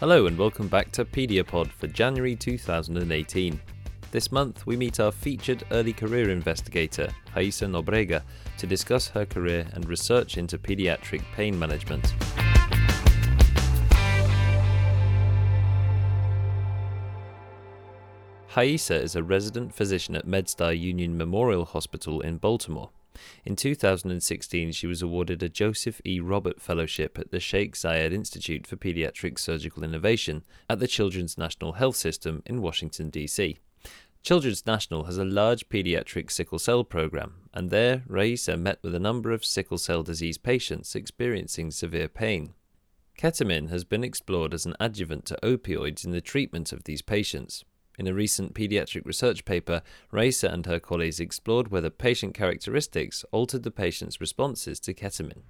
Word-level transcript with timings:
Hello 0.00 0.24
and 0.24 0.38
welcome 0.38 0.66
back 0.66 0.90
to 0.92 1.04
Pediapod 1.04 1.70
for 1.70 1.86
January 1.86 2.34
2018. 2.34 3.60
This 4.10 4.32
month 4.32 4.64
we 4.64 4.74
meet 4.74 4.98
our 4.98 5.12
featured 5.12 5.64
early 5.72 5.92
career 5.92 6.30
investigator, 6.30 7.10
Raissa 7.36 7.68
Nobrega, 7.68 8.22
to 8.56 8.66
discuss 8.66 9.08
her 9.08 9.26
career 9.26 9.68
and 9.74 9.86
research 9.86 10.38
into 10.38 10.56
pediatric 10.56 11.20
pain 11.34 11.58
management. 11.58 12.14
Raissa 18.54 18.98
is 19.02 19.16
a 19.16 19.22
resident 19.22 19.74
physician 19.74 20.16
at 20.16 20.26
MedStar 20.26 20.80
Union 20.80 21.14
Memorial 21.14 21.66
Hospital 21.66 22.22
in 22.22 22.38
Baltimore. 22.38 22.88
In 23.44 23.56
2016, 23.56 24.72
she 24.72 24.86
was 24.86 25.02
awarded 25.02 25.42
a 25.42 25.48
Joseph 25.48 26.00
E. 26.04 26.20
Robert 26.20 26.60
Fellowship 26.60 27.18
at 27.18 27.30
the 27.30 27.40
Sheikh 27.40 27.74
Zayed 27.74 28.12
Institute 28.12 28.66
for 28.66 28.76
Pediatric 28.76 29.38
Surgical 29.38 29.82
Innovation 29.82 30.44
at 30.68 30.78
the 30.78 30.86
Children's 30.86 31.36
National 31.36 31.72
Health 31.72 31.96
System 31.96 32.42
in 32.46 32.62
Washington, 32.62 33.10
D.C. 33.10 33.58
Children's 34.22 34.66
National 34.66 35.04
has 35.04 35.16
a 35.16 35.24
large 35.24 35.68
pediatric 35.70 36.30
sickle 36.30 36.58
cell 36.58 36.84
program, 36.84 37.36
and 37.54 37.70
there 37.70 38.04
Raissa 38.08 38.58
met 38.58 38.78
with 38.82 38.94
a 38.94 39.00
number 39.00 39.30
of 39.30 39.44
sickle 39.44 39.78
cell 39.78 40.02
disease 40.02 40.36
patients 40.36 40.94
experiencing 40.94 41.70
severe 41.70 42.08
pain. 42.08 42.52
Ketamine 43.18 43.70
has 43.70 43.84
been 43.84 44.04
explored 44.04 44.52
as 44.52 44.66
an 44.66 44.74
adjuvant 44.78 45.24
to 45.26 45.38
opioids 45.42 46.04
in 46.04 46.10
the 46.10 46.20
treatment 46.20 46.72
of 46.72 46.84
these 46.84 47.02
patients. 47.02 47.64
In 48.00 48.08
a 48.08 48.14
recent 48.14 48.54
pediatric 48.54 49.04
research 49.04 49.44
paper, 49.44 49.82
Raissa 50.10 50.50
and 50.50 50.64
her 50.64 50.80
colleagues 50.80 51.20
explored 51.20 51.70
whether 51.70 51.90
patient 51.90 52.32
characteristics 52.32 53.26
altered 53.30 53.62
the 53.62 53.70
patient's 53.70 54.22
responses 54.22 54.80
to 54.80 54.94
ketamine. 54.94 55.42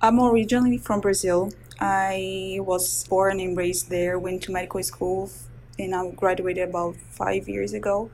I'm 0.00 0.18
originally 0.18 0.76
from 0.76 1.00
Brazil. 1.00 1.52
I 1.78 2.58
was 2.62 3.06
born 3.06 3.38
and 3.38 3.56
raised 3.56 3.90
there, 3.90 4.18
went 4.18 4.42
to 4.42 4.50
medical 4.50 4.82
school, 4.82 5.30
and 5.78 5.94
I 5.94 6.10
graduated 6.10 6.68
about 6.68 6.96
five 6.96 7.48
years 7.48 7.74
ago. 7.74 8.10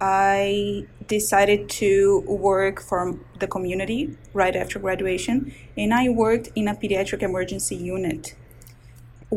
I 0.00 0.88
decided 1.06 1.68
to 1.78 2.24
work 2.26 2.80
for 2.80 3.16
the 3.38 3.46
community 3.46 4.18
right 4.32 4.56
after 4.56 4.80
graduation, 4.80 5.54
and 5.78 5.94
I 5.94 6.08
worked 6.08 6.48
in 6.56 6.66
a 6.66 6.74
pediatric 6.74 7.22
emergency 7.22 7.76
unit 7.76 8.34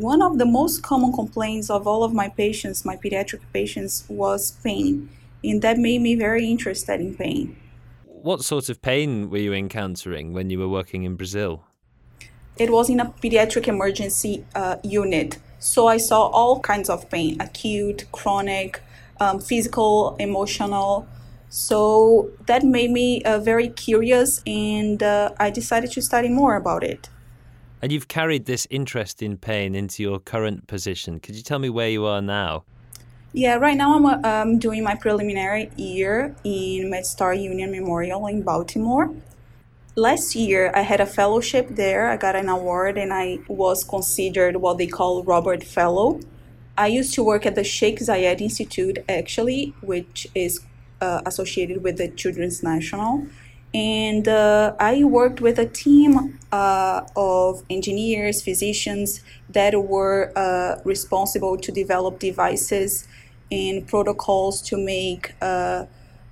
one 0.02 0.22
of 0.22 0.38
the 0.38 0.46
most 0.46 0.84
common 0.84 1.12
complaints 1.12 1.70
of 1.70 1.88
all 1.88 2.04
of 2.04 2.14
my 2.14 2.30
patients, 2.30 2.86
my 2.86 2.96
pediatric 2.96 3.42
patients, 3.54 4.06
was 4.08 4.52
pain. 4.64 5.10
And 5.44 5.62
that 5.62 5.78
made 5.78 6.02
me 6.02 6.16
very 6.16 6.50
interested 6.50 7.00
in 7.00 7.16
pain. 7.16 7.56
What 8.06 8.44
sort 8.44 8.70
of 8.70 8.82
pain 8.82 9.30
were 9.30 9.38
you 9.38 9.54
encountering 9.54 10.34
when 10.34 10.50
you 10.50 10.60
were 10.60 10.68
working 10.68 11.04
in 11.04 11.16
Brazil? 11.16 11.64
It 12.58 12.70
was 12.72 12.90
in 12.90 13.00
a 13.00 13.06
pediatric 13.06 13.68
emergency 13.68 14.46
uh, 14.56 14.78
unit. 14.84 15.38
So 15.60 15.88
I 15.88 15.98
saw 15.98 16.28
all 16.28 16.60
kinds 16.60 16.90
of 16.90 17.10
pain 17.10 17.40
acute, 17.40 18.06
chronic, 18.12 18.82
um, 19.20 19.40
physical, 19.40 20.16
emotional. 20.20 21.08
So 21.50 22.32
that 22.48 22.64
made 22.64 22.92
me 22.92 23.24
uh, 23.24 23.40
very 23.40 23.70
curious, 23.70 24.42
and 24.46 25.02
uh, 25.02 25.32
I 25.40 25.50
decided 25.50 25.92
to 25.92 26.02
study 26.02 26.30
more 26.30 26.56
about 26.56 26.84
it. 26.84 27.10
And 27.82 27.92
you've 27.92 28.08
carried 28.08 28.46
this 28.46 28.68
interest 28.70 29.22
in 29.22 29.38
pain 29.38 29.76
into 29.76 30.02
your 30.02 30.20
current 30.20 30.68
position. 30.68 31.20
Could 31.20 31.36
you 31.36 31.44
tell 31.44 31.60
me 31.60 31.70
where 31.70 31.90
you 31.90 32.06
are 32.06 32.22
now? 32.22 32.64
Yeah, 33.34 33.56
right 33.56 33.78
now 33.78 33.96
I'm 33.96 34.26
um, 34.26 34.58
doing 34.58 34.84
my 34.84 34.96
preliminary 34.96 35.70
year 35.76 36.36
in 36.44 36.90
MedStar 36.90 37.40
Union 37.40 37.72
Memorial 37.72 38.26
in 38.28 38.42
Baltimore. 38.42 39.14
Last 39.96 40.36
year, 40.36 40.72
I 40.74 40.82
had 40.82 41.02
a 41.02 41.06
fellowship 41.06 41.68
there. 41.70 42.08
I 42.08 42.18
got 42.18 42.36
an 42.36 42.50
award 42.50 42.98
and 42.98 43.14
I 43.14 43.40
was 43.48 43.84
considered 43.84 44.58
what 44.58 44.78
they 44.78 44.88
call 44.88 45.24
Robert 45.24 45.64
Fellow. 45.64 46.20
I 46.78 46.88
used 46.88 47.14
to 47.16 47.24
work 47.24 47.46
at 47.46 47.56
the 47.56 47.64
Sheikh 47.64 48.00
Zayed 48.00 48.42
Institute, 48.42 49.00
actually, 49.10 49.74
which 49.82 50.28
is 50.34 50.62
uh, 51.02 51.22
associated 51.26 51.84
with 51.84 51.98
the 51.98 52.08
Children's 52.10 52.64
National 52.64 53.28
and 53.74 54.28
uh, 54.28 54.76
I 54.80 55.04
worked 55.04 55.42
with 55.42 55.60
a 55.60 55.66
team 55.66 56.40
uh, 56.52 57.02
of 57.16 57.64
engineers, 57.70 58.42
physicians 58.42 59.22
that 59.50 59.76
were 59.76 60.32
uh, 60.36 60.80
responsible 60.84 61.58
to 61.58 61.72
develop 61.72 62.20
devices 62.20 63.08
and 63.52 63.88
protocols 63.88 64.62
to 64.62 64.78
make 64.78 65.36
uh, 65.42 65.86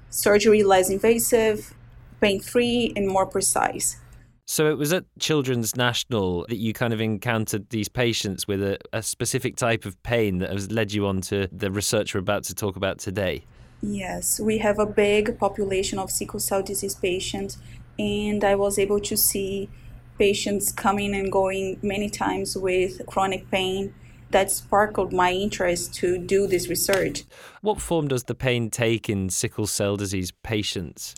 surgery 0.09 0.63
less 0.63 0.89
invasive, 0.89 1.73
pain 2.21 2.39
free, 2.39 2.93
and 2.95 3.07
more 3.07 3.25
precise. 3.25 3.99
So 4.47 4.69
it 4.69 4.77
was 4.77 4.93
at 4.93 5.05
Children's 5.19 5.75
National 5.75 6.45
that 6.49 6.57
you 6.57 6.71
kind 6.71 6.93
of 6.93 7.01
encountered 7.01 7.69
these 7.71 7.89
patients 7.89 8.47
with 8.47 8.61
a, 8.61 8.77
a 8.93 9.01
specific 9.01 9.55
type 9.55 9.85
of 9.85 10.01
pain 10.03 10.37
that 10.37 10.51
has 10.51 10.71
led 10.71 10.93
you 10.93 11.07
on 11.07 11.21
to 11.21 11.47
the 11.51 11.71
research 11.71 12.13
we're 12.13 12.19
about 12.19 12.43
to 12.45 12.55
talk 12.55 12.75
about 12.75 12.99
today. 12.99 13.43
Yes, 13.81 14.39
we 14.39 14.59
have 14.59 14.79
a 14.79 14.85
big 14.85 15.37
population 15.37 15.99
of 15.99 16.09
sickle 16.09 16.39
cell 16.39 16.63
disease 16.63 16.95
patients, 16.95 17.57
and 17.99 18.43
I 18.43 18.55
was 18.55 18.79
able 18.79 18.99
to 19.01 19.15
see 19.15 19.69
patients 20.17 20.71
coming 20.71 21.13
and 21.13 21.31
going 21.31 21.79
many 21.81 22.09
times 22.09 22.57
with 22.57 23.05
chronic 23.05 23.49
pain. 23.51 23.93
That 24.31 24.51
sparkled 24.51 25.13
my 25.13 25.31
interest 25.31 25.93
to 25.95 26.17
do 26.17 26.47
this 26.47 26.67
research. 26.67 27.23
What 27.61 27.79
form 27.79 28.07
does 28.07 28.23
the 28.23 28.35
pain 28.35 28.69
take 28.69 29.07
in 29.07 29.29
sickle 29.29 29.67
cell 29.67 29.95
disease 29.95 30.31
patients? 30.31 31.15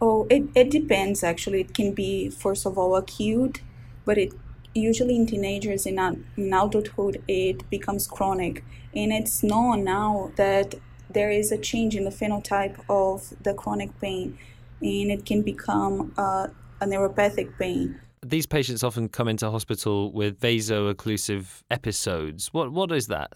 Oh, 0.00 0.26
it, 0.28 0.44
it 0.54 0.70
depends 0.70 1.22
actually. 1.22 1.60
It 1.60 1.72
can 1.72 1.94
be, 1.94 2.28
first 2.28 2.66
of 2.66 2.76
all, 2.76 2.96
acute, 2.96 3.62
but 4.04 4.18
it 4.18 4.32
usually 4.74 5.16
in 5.16 5.26
teenagers 5.26 5.86
and 5.86 5.98
in 6.36 6.52
adulthood 6.52 7.22
it 7.26 7.68
becomes 7.70 8.06
chronic 8.06 8.64
and 8.94 9.12
it's 9.12 9.42
known 9.42 9.84
now 9.84 10.30
that 10.36 10.74
there 11.10 11.30
is 11.30 11.52
a 11.52 11.58
change 11.58 11.96
in 11.96 12.04
the 12.04 12.10
phenotype 12.10 12.78
of 12.88 13.32
the 13.42 13.54
chronic 13.54 13.98
pain 14.00 14.38
and 14.80 15.10
it 15.10 15.24
can 15.24 15.42
become 15.42 16.12
uh, 16.16 16.48
a 16.80 16.86
neuropathic 16.86 17.58
pain. 17.58 18.00
These 18.24 18.46
patients 18.46 18.82
often 18.82 19.08
come 19.08 19.28
into 19.28 19.50
hospital 19.50 20.12
with 20.12 20.40
vaso-occlusive 20.40 21.62
episodes. 21.70 22.52
What 22.52 22.72
what 22.72 22.92
is 22.92 23.06
that? 23.06 23.32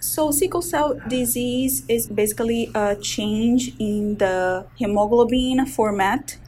So 0.00 0.30
sickle 0.30 0.62
cell 0.62 1.00
disease 1.08 1.84
is 1.88 2.06
basically 2.06 2.70
a 2.74 2.94
change 2.96 3.74
in 3.78 4.18
the 4.18 4.66
hemoglobin 4.76 5.66
format 5.66 6.38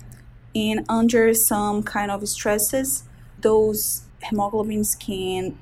and 0.54 0.84
under 0.88 1.34
some 1.34 1.82
kind 1.82 2.10
of 2.10 2.28
stresses 2.28 3.04
those 3.40 4.02
hemoglobins 4.24 4.98
can 4.98 5.58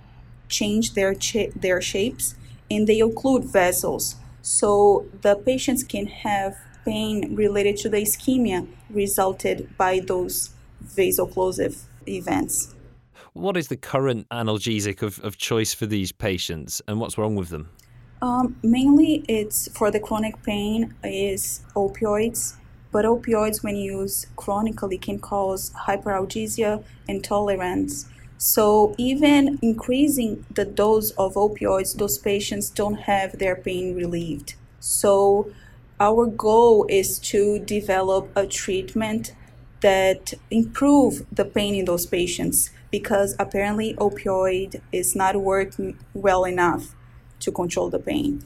change 0.49 0.95
their 0.95 1.15
cha- 1.15 1.53
their 1.55 1.81
shapes 1.81 2.35
and 2.71 2.87
they 2.87 3.01
occlude 3.01 3.45
vessels 3.45 4.17
so 4.43 5.07
the 5.23 5.37
patients 5.37 5.83
can 5.83 6.07
have 6.07 6.57
pain 6.85 7.35
related 7.35 7.77
to 7.77 7.89
the 7.89 7.99
ischemia 7.99 8.67
resulted 8.91 9.69
by 9.77 10.01
those 10.01 10.51
vaso-occlusive 10.81 11.83
events. 12.07 12.75
What 13.35 13.57
is 13.57 13.69
the 13.69 13.77
current 13.77 14.29
analgesic 14.31 15.03
of, 15.03 15.21
of 15.21 15.37
choice 15.37 15.75
for 15.75 15.87
these 15.87 16.13
patients 16.13 16.81
and 16.89 16.99
what's 16.99 17.19
wrong 17.19 17.37
with 17.37 17.51
them? 17.51 17.69
Um, 18.21 18.57
mainly 18.63 19.25
it's 19.29 19.71
for 19.77 19.91
the 19.91 20.01
chronic 20.01 20.43
pain 20.43 20.95
is 21.05 21.61
opioids, 21.77 22.57
but 22.91 23.05
opioids 23.05 23.63
when 23.63 23.77
used 23.77 24.27
chronically 24.37 24.99
can 24.99 25.21
cause 25.21 25.71
hyperalgesia, 25.87 26.83
intolerance, 27.07 28.07
so 28.39 28.95
even 28.99 29.59
increasing 29.63 30.47
the 30.55 30.65
dose 30.65 31.11
of 31.13 31.35
opioids, 31.35 31.97
those 31.97 32.19
patients 32.19 32.71
don't 32.71 33.01
have 33.01 33.39
their 33.39 33.57
pain 33.57 33.97
relieved. 33.97 34.55
So 34.79 35.51
our 35.99 36.27
goal 36.27 36.87
is 36.89 37.19
to 37.19 37.59
develop 37.59 38.31
a 38.37 38.47
treatment 38.47 39.35
that 39.81 40.35
improve 40.51 41.27
the 41.33 41.45
pain 41.45 41.75
in 41.75 41.85
those 41.85 42.07
patients 42.07 42.71
because 42.93 43.35
apparently 43.39 43.95
opioid 43.95 44.81
is 44.93 45.17
not 45.17 45.37
working 45.37 45.99
well 46.15 46.45
enough 46.45 46.95
to 47.41 47.51
control 47.51 47.91
the 47.91 47.99
pain. 47.99 48.45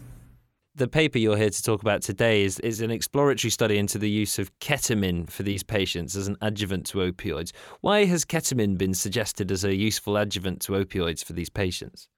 The 0.75 0.89
paper 0.89 1.19
you're 1.19 1.37
here 1.37 1.51
to 1.51 1.63
talk 1.63 1.83
about 1.83 2.01
today 2.01 2.45
is, 2.45 2.59
is 2.61 2.81
an 2.81 2.91
exploratory 2.91 3.51
study 3.51 3.77
into 3.77 3.99
the 3.99 4.09
use 4.09 4.39
of 4.39 4.59
ketamine 4.59 5.29
for 5.29 5.43
these 5.43 5.63
patients 5.63 6.17
as 6.17 6.29
an 6.29 6.39
adjuvant 6.41 6.87
to 6.87 6.99
opioids. 6.99 7.53
Why 7.83 8.07
has 8.07 8.25
ketamine 8.25 8.79
been 8.79 8.95
suggested 8.95 9.53
as 9.53 9.65
a 9.65 9.75
useful 9.75 10.17
adjuvant 10.17 10.63
to 10.63 10.73
opioids 10.73 11.23
for 11.23 11.35
these 11.35 11.51
patients? 11.51 12.09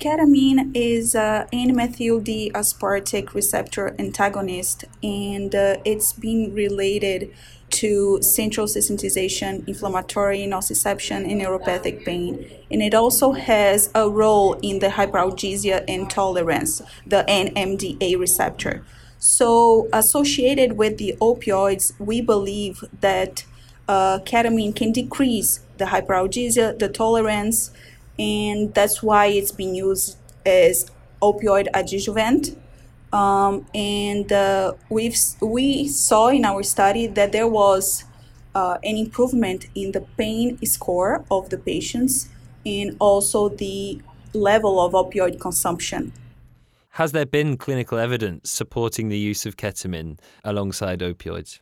Ketamine 0.00 0.72
is 0.74 1.14
an 1.14 1.46
N-methyl 1.52 2.20
D-aspartic 2.20 3.32
receptor 3.32 3.94
antagonist, 3.98 4.84
and 5.02 5.54
uh, 5.54 5.76
it's 5.84 6.12
been 6.12 6.52
related 6.52 7.32
to 7.70 8.20
central 8.20 8.66
sensitization, 8.66 9.66
inflammatory 9.68 10.46
nociception, 10.46 11.30
and 11.30 11.40
neuropathic 11.40 12.04
pain. 12.04 12.44
And 12.70 12.82
it 12.82 12.92
also 12.92 13.32
has 13.32 13.90
a 13.94 14.08
role 14.08 14.54
in 14.62 14.80
the 14.80 14.88
hyperalgesia 14.88 15.84
and 15.88 16.10
tolerance, 16.10 16.82
the 17.06 17.24
NMDA 17.28 18.18
receptor. 18.18 18.84
So, 19.18 19.88
associated 19.92 20.72
with 20.72 20.98
the 20.98 21.16
opioids, 21.20 21.98
we 21.98 22.20
believe 22.20 22.84
that 23.00 23.44
uh, 23.88 24.18
ketamine 24.20 24.74
can 24.74 24.92
decrease 24.92 25.60
the 25.78 25.86
hyperalgesia, 25.86 26.78
the 26.78 26.88
tolerance, 26.88 27.70
and 28.18 28.72
that's 28.74 29.02
why 29.02 29.26
it's 29.26 29.52
been 29.52 29.74
used 29.74 30.16
as 30.46 30.90
opioid 31.22 31.68
adjuvant. 31.74 32.56
Um, 33.12 33.66
and 33.74 34.32
uh, 34.32 34.72
we've 34.88 35.16
we 35.40 35.86
saw 35.88 36.28
in 36.28 36.44
our 36.44 36.62
study 36.62 37.06
that 37.06 37.32
there 37.32 37.48
was 37.48 38.04
uh, 38.54 38.78
an 38.82 38.96
improvement 38.96 39.66
in 39.74 39.92
the 39.92 40.00
pain 40.16 40.58
score 40.64 41.24
of 41.30 41.50
the 41.50 41.58
patients 41.58 42.28
and 42.66 42.96
also 42.98 43.48
the 43.48 44.00
level 44.32 44.80
of 44.80 44.92
opioid 44.92 45.40
consumption. 45.40 46.12
Has 46.90 47.12
there 47.12 47.26
been 47.26 47.56
clinical 47.56 47.98
evidence 47.98 48.50
supporting 48.50 49.08
the 49.08 49.18
use 49.18 49.46
of 49.46 49.56
ketamine 49.56 50.18
alongside 50.44 51.00
opioids? 51.00 51.60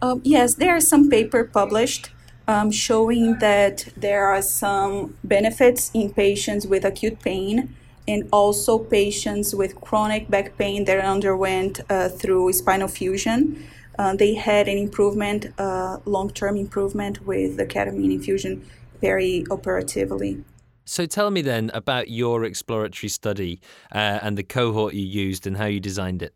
Um, 0.00 0.20
yes, 0.24 0.54
there 0.54 0.74
are 0.74 0.80
some 0.80 1.08
paper 1.08 1.44
published 1.44 2.10
um, 2.48 2.70
showing 2.70 3.38
that 3.38 3.88
there 3.96 4.26
are 4.26 4.42
some 4.42 5.16
benefits 5.24 5.90
in 5.94 6.12
patients 6.12 6.66
with 6.66 6.84
acute 6.84 7.20
pain 7.20 7.74
and 8.08 8.28
also 8.32 8.78
patients 8.78 9.54
with 9.54 9.80
chronic 9.80 10.30
back 10.30 10.56
pain 10.56 10.84
that 10.84 10.98
underwent 11.00 11.80
uh, 11.90 12.08
through 12.08 12.52
spinal 12.52 12.88
fusion. 12.88 13.66
Uh, 13.98 14.14
they 14.14 14.34
had 14.34 14.68
an 14.68 14.78
improvement, 14.78 15.46
uh, 15.58 15.98
long 16.04 16.30
term 16.30 16.56
improvement 16.56 17.26
with 17.26 17.56
the 17.56 17.66
ketamine 17.66 18.12
infusion 18.12 18.64
peri-operatively. 19.00 20.44
So 20.84 21.04
tell 21.06 21.30
me 21.30 21.42
then 21.42 21.70
about 21.74 22.08
your 22.08 22.44
exploratory 22.44 23.08
study 23.10 23.60
uh, 23.92 24.20
and 24.22 24.38
the 24.38 24.44
cohort 24.44 24.94
you 24.94 25.04
used 25.04 25.46
and 25.46 25.56
how 25.56 25.64
you 25.64 25.80
designed 25.80 26.22
it. 26.22 26.32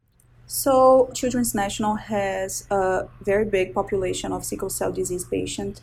So 0.53 1.09
Children's 1.15 1.55
National 1.55 1.95
has 1.95 2.67
a 2.73 3.07
very 3.23 3.45
big 3.45 3.73
population 3.73 4.33
of 4.33 4.45
sickle 4.45 4.69
cell 4.69 4.91
disease 4.91 5.25
patients 5.25 5.81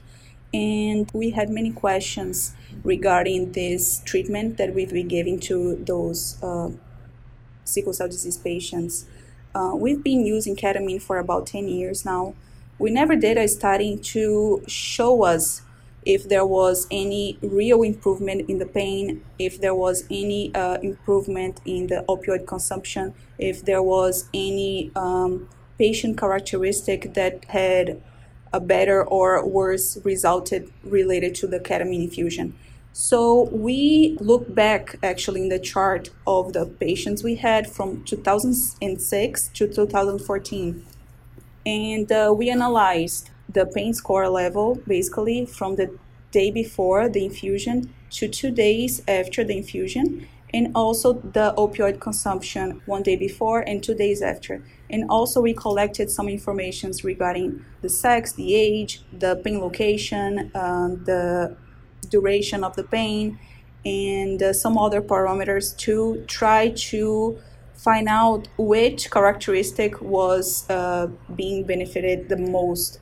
and 0.54 1.10
we 1.14 1.30
had 1.30 1.50
many 1.50 1.72
questions 1.72 2.54
regarding 2.84 3.54
this 3.54 4.02
treatment 4.04 4.58
that 4.58 4.76
we've 4.76 4.90
been 4.90 5.08
giving 5.08 5.40
to 5.40 5.78
those 5.78 6.38
uh, 6.44 6.72
sickle 7.64 7.94
cell 7.94 8.10
disease 8.10 8.36
patients. 8.36 9.06
Uh, 9.56 9.72
we've 9.74 10.04
been 10.04 10.26
using 10.26 10.54
ketamine 10.54 11.02
for 11.02 11.18
about 11.18 11.48
10 11.48 11.70
years 11.70 12.04
now. 12.04 12.36
We 12.78 12.92
never 12.92 13.16
did 13.16 13.38
a 13.38 13.48
study 13.48 13.96
to 13.96 14.66
show 14.68 15.24
us 15.24 15.62
if 16.08 16.30
there 16.30 16.46
was 16.46 16.88
any 16.90 17.38
real 17.42 17.84
improvement 17.84 18.50
in 18.50 18.60
the 18.60 18.66
pain, 18.66 19.22
if 19.38 19.60
there 19.60 19.76
was 19.76 20.06
any 20.10 20.56
uh, 20.56 20.78
improvement 20.82 21.60
in 21.66 21.88
the 21.88 22.06
opioid 22.08 22.48
consumption, 22.48 23.14
if 23.38 23.66
there 23.66 23.84
was 23.84 24.30
any 24.34 24.90
um, 24.96 25.50
patient 25.78 26.18
characteristic 26.18 27.14
that 27.14 27.44
had 27.50 28.02
a 28.54 28.62
better 28.62 29.04
or 29.04 29.46
worse 29.46 29.98
resulted 30.06 30.72
related 30.86 31.36
to 31.36 31.46
the 31.46 31.60
ketamine 31.60 32.06
infusion. 32.06 32.56
So 32.94 33.50
we 33.52 34.18
look 34.22 34.56
back 34.56 34.96
actually 35.04 35.42
in 35.42 35.50
the 35.50 35.60
chart 35.60 36.10
of 36.26 36.54
the 36.54 36.66
patients 36.66 37.22
we 37.22 37.36
had 37.36 37.70
from 37.70 38.06
2006 38.06 39.48
to 39.50 39.68
2014. 39.68 40.86
And 41.66 42.10
uh, 42.10 42.34
we 42.36 42.50
analyzed 42.50 43.30
the 43.58 43.66
pain 43.66 43.94
score 43.94 44.30
level 44.30 44.76
basically 44.88 45.46
from 45.46 45.76
the 45.76 45.88
day 46.32 46.52
before 46.52 47.10
the 47.10 47.26
infusion 47.26 47.92
to 48.12 48.28
two 48.28 48.52
days 48.52 49.02
after 49.08 49.44
the 49.44 49.56
infusion 49.58 50.28
and 50.54 50.66
also 50.76 51.14
the 51.38 51.54
opioid 51.58 52.00
consumption 52.00 52.82
one 52.86 53.04
day 53.04 53.16
before 53.16 53.60
and 53.62 53.84
two 53.84 53.96
days 53.96 54.22
after. 54.22 54.64
And 54.90 55.02
also 55.10 55.42
we 55.42 55.54
collected 55.54 56.10
some 56.10 56.30
information 56.30 56.92
regarding 57.04 57.66
the 57.82 57.90
sex, 57.90 58.34
the 58.34 58.56
age, 58.56 59.02
the 59.12 59.36
pain 59.44 59.60
location, 59.60 60.52
uh, 60.56 60.90
the 61.12 61.58
duration 62.10 62.64
of 62.64 62.76
the 62.76 62.84
pain, 62.84 63.40
and 63.84 64.42
uh, 64.42 64.54
some 64.54 64.78
other 64.78 65.02
parameters 65.02 65.76
to 65.86 66.24
try 66.28 66.70
to 66.92 67.38
find 67.76 68.08
out 68.08 68.48
which 68.58 69.12
characteristic 69.12 70.02
was 70.02 70.70
uh, 70.70 71.08
being 71.36 71.64
benefited 71.64 72.30
the 72.30 72.38
most 72.38 73.00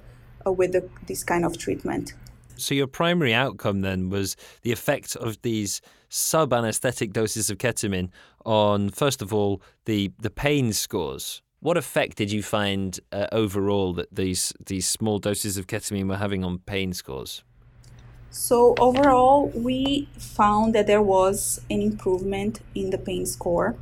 with 0.52 0.72
the, 0.74 0.88
this 1.08 1.24
kind 1.24 1.46
of 1.46 1.58
treatment. 1.58 2.14
So 2.58 2.74
your 2.74 2.88
primary 2.88 3.34
outcome 3.34 3.82
then 3.82 4.10
was 4.10 4.36
the 4.62 4.72
effect 4.72 5.16
of 5.16 5.42
these 5.42 5.82
sub 6.10 6.54
anesthetic 6.54 7.12
doses 7.12 7.50
of 7.50 7.58
ketamine 7.58 8.10
on 8.46 8.90
first 8.90 9.22
of 9.22 9.34
all 9.34 9.62
the 9.86 10.12
the 10.20 10.30
pain 10.30 10.72
scores. 10.72 11.42
What 11.60 11.78
effect 11.78 12.18
did 12.18 12.32
you 12.32 12.44
find 12.44 13.00
uh, 13.12 13.28
overall 13.32 13.94
that 13.94 14.14
these 14.14 14.54
these 14.66 14.88
small 14.88 15.20
doses 15.20 15.58
of 15.58 15.68
ketamine 15.68 16.08
were 16.08 16.18
having 16.18 16.44
on 16.44 16.60
pain 16.60 16.94
scores? 16.94 17.44
So 18.30 18.76
overall, 18.80 19.48
we 19.56 20.10
found 20.18 20.76
that 20.76 20.88
there 20.88 21.02
was 21.02 21.62
an 21.70 21.82
improvement 21.82 22.60
in 22.76 22.90
the 22.90 22.98
pain 22.98 23.26
score, 23.26 23.76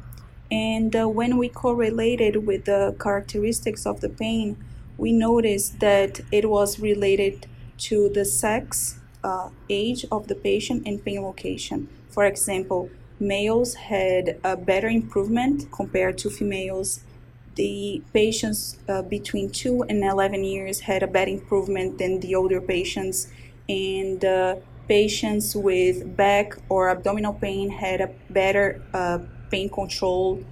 and 0.51 0.95
uh, 0.95 1.10
when 1.10 1.38
we 1.38 1.50
correlated 1.50 2.45
with 2.45 2.65
the 2.65 2.95
characteristics 3.00 3.88
of 3.88 4.01
the 4.01 4.10
pain, 4.10 4.57
we 4.97 5.11
noticed 5.11 5.79
that 5.79 6.21
it 6.31 6.49
was 6.49 6.79
related 6.79 7.47
to 7.77 8.09
the 8.09 8.25
sex, 8.25 8.99
uh, 9.23 9.49
age 9.69 10.05
of 10.11 10.27
the 10.27 10.35
patient, 10.35 10.83
and 10.85 11.03
pain 11.03 11.21
location. 11.21 11.89
For 12.09 12.25
example, 12.25 12.89
males 13.19 13.75
had 13.75 14.39
a 14.43 14.55
better 14.55 14.87
improvement 14.87 15.71
compared 15.71 16.17
to 16.19 16.29
females. 16.29 17.01
The 17.55 18.01
patients 18.13 18.77
uh, 18.87 19.01
between 19.01 19.51
2 19.51 19.83
and 19.83 20.03
11 20.03 20.43
years 20.43 20.81
had 20.81 21.03
a 21.03 21.07
better 21.07 21.31
improvement 21.31 21.97
than 21.97 22.19
the 22.19 22.35
older 22.35 22.61
patients, 22.61 23.27
and 23.69 24.23
uh, 24.23 24.55
patients 24.87 25.55
with 25.55 26.15
back 26.17 26.57
or 26.69 26.89
abdominal 26.89 27.33
pain 27.33 27.69
had 27.69 28.01
a 28.01 28.09
better 28.29 28.81
uh, 28.93 29.19
pain 29.49 29.69
control 29.69 30.43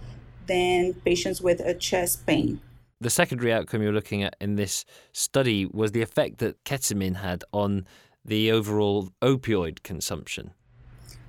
than 0.47 0.93
patients 1.05 1.41
with 1.41 1.59
a 1.59 1.73
chest 1.73 2.25
pain 2.25 2.61
the 3.01 3.09
secondary 3.09 3.51
outcome 3.51 3.81
you're 3.81 3.91
looking 3.91 4.21
at 4.21 4.35
in 4.39 4.55
this 4.55 4.85
study 5.11 5.65
was 5.65 5.91
the 5.91 6.03
effect 6.03 6.37
that 6.37 6.63
ketamine 6.63 7.17
had 7.17 7.43
on 7.51 7.85
the 8.23 8.51
overall 8.51 9.09
opioid 9.21 9.81
consumption. 9.81 10.51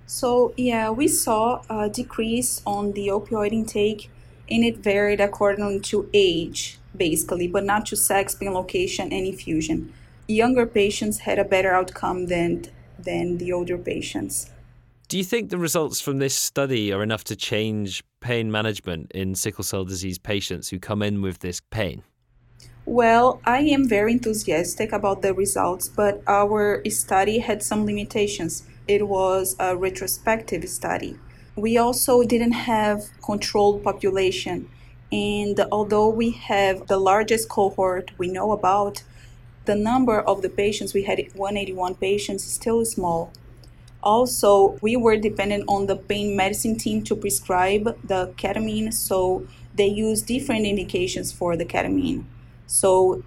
So, 0.07 0.53
yeah, 0.59 0.91
we 0.91 1.09
saw 1.09 1.63
a 1.71 1.89
decrease 1.89 2.61
on 2.67 2.93
the 2.93 3.09
opioid 3.09 3.53
intake, 3.53 4.11
and 4.51 4.63
it 4.63 4.77
varied 4.77 5.21
according 5.21 5.81
to 5.83 6.11
age, 6.13 6.79
basically, 6.95 7.49
but 7.49 7.65
not 7.65 7.87
to 7.87 7.97
sex, 7.97 8.35
pain 8.35 8.53
location, 8.53 9.11
and 9.11 9.27
infusion. 9.27 9.95
Younger 10.29 10.67
patients 10.67 11.21
had 11.21 11.39
a 11.39 11.45
better 11.45 11.73
outcome 11.73 12.27
than, 12.27 12.67
than 12.99 13.39
the 13.39 13.51
older 13.53 13.79
patients. 13.79 14.51
Do 15.09 15.17
you 15.17 15.25
think 15.25 15.49
the 15.49 15.59
results 15.59 16.03
from 16.03 16.19
this 16.19 16.35
study 16.35 16.93
are 16.93 17.03
enough 17.03 17.25
to 17.25 17.37
change 17.37 18.05
pain 18.23 18.51
management 18.51 19.11
in 19.13 19.35
sickle 19.35 19.65
cell 19.65 19.85
disease 19.85 20.19
patients 20.19 20.71
who 20.71 20.79
come 20.79 21.03
in 21.03 21.21
with 21.21 21.41
this 21.41 21.61
pain? 21.71 22.03
Well, 22.87 23.41
I 23.45 23.59
am 23.59 23.89
very 23.89 24.13
enthusiastic 24.13 24.93
about 24.93 25.23
the 25.23 25.35
results, 25.35 25.89
but 25.89 26.23
our 26.27 26.83
study 26.89 27.39
had 27.39 27.63
some 27.63 27.85
limitations. 27.85 28.65
It 28.89 29.07
was 29.07 29.55
a 29.61 29.77
retrospective 29.77 30.69
study. 30.69 31.19
We 31.55 31.77
also 31.77 32.23
didn't 32.23 32.53
have 32.53 33.05
controlled 33.23 33.85
population, 33.85 34.69
and 35.13 35.61
although 35.71 36.09
we 36.09 36.31
have 36.31 36.87
the 36.87 36.97
largest 36.97 37.49
cohort 37.49 38.11
we 38.19 38.29
know 38.29 38.53
about, 38.53 39.03
the 39.65 39.77
number 39.77 40.21
of 40.21 40.43
the 40.43 40.49
patients 40.49 40.93
we 40.93 41.05
had 41.05 41.19
181 41.35 41.95
patients 41.97 42.45
is 42.47 42.55
still 42.55 42.85
small. 42.85 43.31
Also, 44.03 44.79
we 44.83 44.97
were 44.97 45.17
dependent 45.17 45.65
on 45.69 45.87
the 45.87 45.97
pain 45.97 46.37
medicine 46.37 46.77
team 46.77 47.03
to 47.05 47.15
prescribe 47.15 47.97
the 48.05 48.33
ketamine, 48.37 48.93
so 48.93 49.47
they 49.75 49.87
use 49.87 50.23
different 50.23 50.67
indications 50.67 51.33
for 51.33 51.57
the 51.57 51.65
ketamine. 51.65 52.25
So 52.67 53.23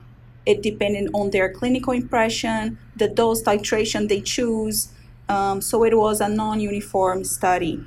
it 0.46 0.62
depended 0.62 1.10
on 1.13 1.32
their 1.32 1.51
clinical 1.51 1.94
impression, 1.94 2.77
the 2.96 3.08
dose 3.08 3.41
titration 3.41 4.08
they 4.08 4.22
choose. 4.22 4.89
Um, 5.29 5.62
so 5.62 5.84
it 5.84 5.98
was 5.98 6.22
a 6.22 6.29
non-uniform 6.29 7.24
study. 7.24 7.84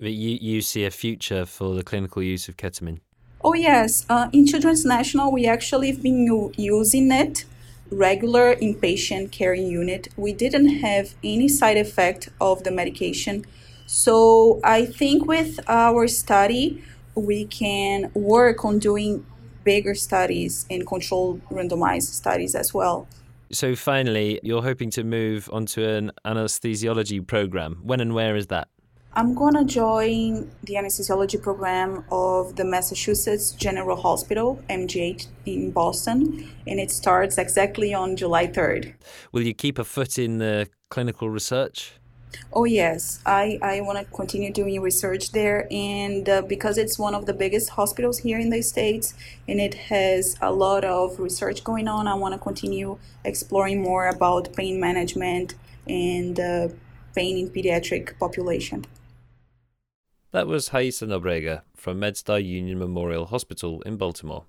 But 0.00 0.12
you, 0.12 0.38
you 0.40 0.60
see 0.60 0.84
a 0.84 0.90
future 0.90 1.46
for 1.46 1.74
the 1.74 1.84
clinical 1.84 2.22
use 2.22 2.48
of 2.48 2.56
ketamine? 2.56 3.00
Oh 3.42 3.54
yes, 3.54 4.06
uh, 4.08 4.28
in 4.32 4.46
Children's 4.46 4.84
National 4.84 5.30
we 5.30 5.46
actually 5.46 5.90
have 5.90 6.02
been 6.02 6.24
u- 6.24 6.52
using 6.56 7.12
it 7.12 7.44
regular 7.96 8.54
inpatient 8.56 9.30
care 9.30 9.54
unit. 9.54 10.08
We 10.16 10.32
didn't 10.32 10.80
have 10.80 11.14
any 11.22 11.48
side 11.48 11.76
effect 11.76 12.28
of 12.40 12.64
the 12.64 12.70
medication. 12.70 13.44
So 13.86 14.60
I 14.64 14.86
think 14.86 15.26
with 15.26 15.60
our 15.68 16.08
study, 16.08 16.82
we 17.14 17.44
can 17.46 18.10
work 18.14 18.64
on 18.64 18.78
doing 18.78 19.24
bigger 19.62 19.94
studies 19.94 20.66
and 20.70 20.86
controlled 20.86 21.40
randomized 21.48 22.12
studies 22.12 22.54
as 22.54 22.74
well. 22.74 23.06
So 23.52 23.76
finally, 23.76 24.40
you're 24.42 24.62
hoping 24.62 24.90
to 24.90 25.04
move 25.04 25.48
onto 25.52 25.84
an 25.84 26.12
anesthesiology 26.24 27.26
program. 27.26 27.80
When 27.82 28.00
and 28.00 28.14
where 28.14 28.36
is 28.36 28.48
that? 28.48 28.68
I'm 29.16 29.32
going 29.32 29.54
to 29.54 29.64
join 29.64 30.50
the 30.64 30.74
anesthesiology 30.74 31.40
program 31.40 32.04
of 32.10 32.56
the 32.56 32.64
Massachusetts 32.64 33.52
General 33.52 33.96
Hospital, 33.96 34.60
MGH, 34.68 35.28
in 35.46 35.70
Boston, 35.70 36.50
and 36.66 36.80
it 36.80 36.90
starts 36.90 37.38
exactly 37.38 37.94
on 37.94 38.16
July 38.16 38.48
3rd. 38.48 38.94
Will 39.30 39.42
you 39.42 39.54
keep 39.54 39.78
a 39.78 39.84
foot 39.84 40.18
in 40.18 40.38
the 40.38 40.68
clinical 40.90 41.30
research? 41.30 41.92
Oh 42.52 42.64
yes, 42.64 43.20
I, 43.24 43.60
I 43.62 43.82
want 43.82 44.00
to 44.00 44.04
continue 44.04 44.52
doing 44.52 44.80
research 44.80 45.30
there, 45.30 45.68
and 45.70 46.28
uh, 46.28 46.42
because 46.42 46.76
it's 46.76 46.98
one 46.98 47.14
of 47.14 47.26
the 47.26 47.34
biggest 47.34 47.70
hospitals 47.70 48.18
here 48.18 48.40
in 48.40 48.50
the 48.50 48.62
states, 48.62 49.14
and 49.46 49.60
it 49.60 49.74
has 49.74 50.36
a 50.42 50.50
lot 50.50 50.84
of 50.84 51.20
research 51.20 51.62
going 51.62 51.86
on, 51.86 52.08
I 52.08 52.14
want 52.14 52.34
to 52.34 52.40
continue 52.40 52.98
exploring 53.24 53.80
more 53.80 54.08
about 54.08 54.52
pain 54.54 54.80
management 54.80 55.54
and 55.86 56.40
uh, 56.40 56.68
pain 57.14 57.38
in 57.38 57.50
pediatric 57.50 58.18
population. 58.18 58.84
That 60.34 60.48
was 60.48 60.70
Raissa 60.70 61.06
Nobrega 61.06 61.62
from 61.76 62.00
MedStar 62.00 62.44
Union 62.44 62.76
Memorial 62.76 63.26
Hospital 63.26 63.80
in 63.82 63.96
Baltimore. 63.96 64.46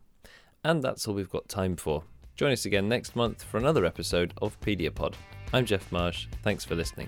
And 0.64 0.82
that's 0.82 1.08
all 1.08 1.14
we've 1.14 1.30
got 1.30 1.48
time 1.48 1.76
for. 1.76 2.02
Join 2.36 2.54
us 2.54 2.66
again 2.66 2.90
next 2.90 3.16
month 3.16 3.44
for 3.44 3.60
another 3.60 3.86
episode 3.86 4.34
of 4.42 4.60
Pediapod. 4.62 5.14
I'm 5.54 5.64
Jeff 5.64 5.92
Marsh. 5.92 6.26
Thanks 6.42 6.66
for 6.66 6.74
listening. 6.74 7.08